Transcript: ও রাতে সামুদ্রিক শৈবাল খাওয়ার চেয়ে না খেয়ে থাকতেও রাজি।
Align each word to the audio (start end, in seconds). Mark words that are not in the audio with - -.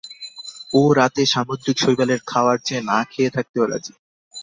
ও 0.73 0.97
রাতে 0.97 1.23
সামুদ্রিক 1.33 1.77
শৈবাল 1.79 2.09
খাওয়ার 2.31 2.57
চেয়ে 2.65 2.83
না 2.89 2.97
খেয়ে 3.11 3.33
থাকতেও 3.35 3.65
রাজি। 3.71 3.93